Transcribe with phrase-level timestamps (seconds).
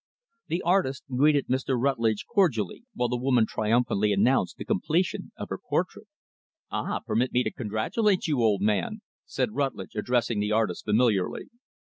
[0.47, 1.79] The artist greeted Mr.
[1.79, 6.07] Rutlidge cordially, while the woman triumphantly announced the completion of her portrait.
[6.71, 7.01] "Ah!
[7.05, 11.49] permit me to congratulate you, old man," said Rutlidge, addressing the artist familiarly.